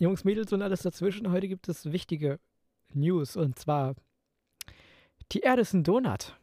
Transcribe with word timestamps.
Jungs, 0.00 0.24
Mädels 0.24 0.50
und 0.54 0.62
alles 0.62 0.80
dazwischen. 0.80 1.30
Heute 1.30 1.46
gibt 1.46 1.68
es 1.68 1.92
wichtige 1.92 2.40
News 2.94 3.36
und 3.36 3.58
zwar 3.58 3.96
die 5.30 5.40
Erde 5.40 5.60
ist 5.60 5.74
ein 5.74 5.84
Donut. 5.84 6.38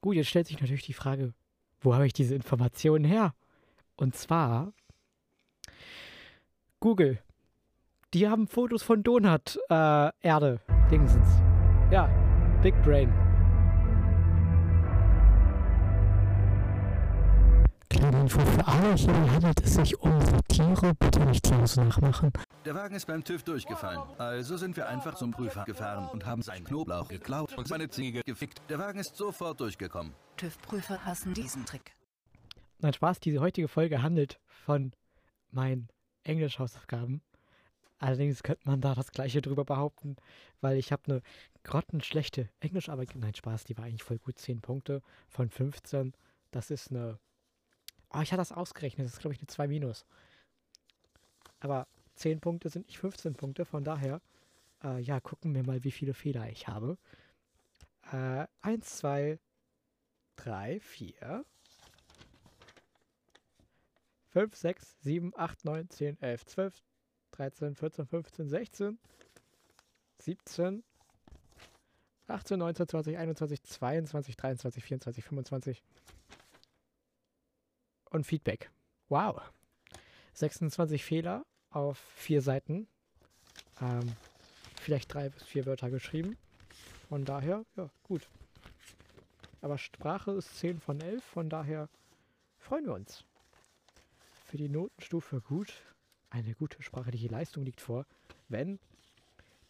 Gut, 0.00 0.16
jetzt 0.16 0.28
stellt 0.28 0.46
sich 0.46 0.58
natürlich 0.58 0.86
die 0.86 0.94
Frage, 0.94 1.34
wo 1.80 1.92
habe 1.92 2.06
ich 2.06 2.14
diese 2.14 2.34
Informationen 2.34 3.04
her? 3.04 3.34
Und 3.96 4.16
zwar 4.16 4.72
Google. 6.80 7.18
Die 8.14 8.28
haben 8.28 8.46
Fotos 8.46 8.84
von 8.84 9.02
Donut 9.02 9.58
äh, 9.68 10.10
Erde 10.20 10.60
Dingsens. 10.90 11.26
Ja, 11.90 12.08
Big 12.62 12.80
Brain. 12.82 13.12
Kleine 17.90 18.20
Info 18.20 18.38
für 18.40 18.66
alle, 18.66 18.94
hier 18.94 19.32
handelt 19.32 19.60
es 19.60 19.74
sich 19.74 20.00
um 20.00 20.20
Satire, 20.20 20.94
bitte 20.94 21.20
nicht 21.26 21.42
Tiere 21.42 21.64
nachmachen. 21.84 22.32
Der 22.64 22.76
Wagen 22.76 22.94
ist 22.94 23.06
beim 23.06 23.24
TÜV 23.24 23.42
durchgefallen. 23.42 24.00
Also 24.18 24.56
sind 24.56 24.76
wir 24.76 24.88
einfach 24.88 25.16
zum 25.16 25.32
Prüfer 25.32 25.64
gefahren 25.64 26.08
und 26.12 26.24
haben 26.24 26.42
seinen 26.42 26.64
Knoblauch 26.64 27.08
geklaut 27.08 27.58
und 27.58 27.66
seine 27.66 27.88
Ziege 27.88 28.22
gefickt. 28.22 28.62
Der 28.68 28.78
Wagen 28.78 29.00
ist 29.00 29.16
sofort 29.16 29.58
durchgekommen. 29.58 30.12
TÜV-Prüfer 30.36 31.04
hassen 31.04 31.34
diesen 31.34 31.66
Trick. 31.66 31.96
Nein, 32.78 32.92
Spaß, 32.92 33.18
diese 33.18 33.40
heutige 33.40 33.66
Folge 33.66 34.02
handelt 34.02 34.38
von 34.46 34.92
meinen 35.50 35.88
Englisch-Hausaufgaben. 36.22 37.22
Allerdings 37.98 38.42
könnte 38.42 38.68
man 38.68 38.80
da 38.80 38.94
das 38.94 39.10
Gleiche 39.10 39.40
drüber 39.40 39.64
behaupten, 39.64 40.16
weil 40.60 40.76
ich 40.76 40.92
habe 40.92 41.02
eine 41.06 41.22
grottenschlechte 41.64 42.48
Englischarbeit. 42.60 43.14
Nein, 43.14 43.34
Spaß, 43.34 43.64
die 43.64 43.76
war 43.78 43.84
eigentlich 43.84 44.02
voll 44.02 44.18
gut. 44.18 44.38
10 44.38 44.60
Punkte 44.60 45.02
von 45.28 45.48
15. 45.48 46.12
Das 46.50 46.70
ist 46.70 46.90
eine. 46.90 47.18
Oh, 48.10 48.20
ich 48.20 48.32
hatte 48.32 48.40
das 48.40 48.52
ausgerechnet. 48.52 49.06
Das 49.06 49.14
ist, 49.14 49.20
glaube 49.20 49.34
ich, 49.34 49.40
eine 49.40 49.46
2 49.46 49.68
minus. 49.68 50.04
Aber 51.60 51.86
10 52.16 52.40
Punkte 52.40 52.68
sind 52.68 52.86
nicht 52.86 52.98
15 52.98 53.34
Punkte. 53.34 53.64
Von 53.64 53.82
daher, 53.82 54.20
äh, 54.84 55.00
ja, 55.00 55.18
gucken 55.20 55.54
wir 55.54 55.64
mal, 55.64 55.82
wie 55.84 55.90
viele 55.90 56.12
Fehler 56.12 56.50
ich 56.50 56.68
habe. 56.68 56.98
Äh, 58.12 58.46
1, 58.60 58.98
2, 58.98 59.38
3, 60.36 60.80
4, 60.80 61.44
5, 64.28 64.54
6, 64.54 64.96
7, 65.00 65.32
8, 65.34 65.64
9, 65.64 65.88
10, 65.88 66.20
11, 66.20 66.46
12, 66.46 66.82
13, 67.36 67.74
14, 67.74 68.06
15, 68.06 68.48
16, 68.48 68.98
17, 70.18 70.84
18, 72.28 72.58
19, 72.58 72.88
20, 72.88 73.18
21, 73.18 73.62
22, 73.62 74.36
23, 74.36 74.84
24, 74.84 75.24
25 75.24 75.82
und 78.10 78.24
Feedback. 78.24 78.70
Wow. 79.08 79.42
26 80.32 81.04
Fehler 81.04 81.44
auf 81.70 81.98
vier 81.98 82.42
Seiten. 82.42 82.88
Ähm, 83.80 84.12
vielleicht 84.80 85.12
drei 85.12 85.28
bis 85.28 85.42
vier 85.44 85.66
Wörter 85.66 85.90
geschrieben. 85.90 86.36
Von 87.08 87.24
daher, 87.24 87.64
ja, 87.76 87.90
gut. 88.02 88.28
Aber 89.60 89.78
Sprache 89.78 90.32
ist 90.32 90.58
10 90.58 90.80
von 90.80 91.00
11, 91.00 91.24
von 91.24 91.48
daher 91.48 91.88
freuen 92.58 92.86
wir 92.86 92.94
uns. 92.94 93.24
Für 94.46 94.56
die 94.56 94.68
Notenstufe 94.68 95.40
gut. 95.40 95.72
Eine 96.30 96.54
gute 96.54 96.82
sprachliche 96.82 97.28
Leistung 97.28 97.64
liegt 97.64 97.80
vor, 97.80 98.06
wenn 98.48 98.78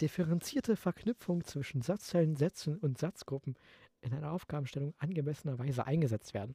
differenzierte 0.00 0.76
Verknüpfungen 0.76 1.44
zwischen 1.44 1.82
Satzzeilen, 1.82 2.36
Sätzen 2.36 2.78
und 2.78 2.98
Satzgruppen 2.98 3.56
in 4.00 4.14
einer 4.14 4.32
Aufgabenstellung 4.32 4.94
angemessenerweise 4.98 5.86
eingesetzt 5.86 6.34
werden. 6.34 6.54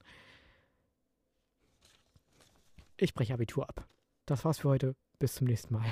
Ich 2.98 3.14
breche 3.14 3.34
Abitur 3.34 3.70
ab. 3.70 3.88
Das 4.26 4.46
war's 4.46 4.60
für 4.60 4.70
heute. 4.70 4.96
Bis 5.20 5.36
zum 5.36 5.48
nächsten 5.48 5.74
Mal. 5.74 5.86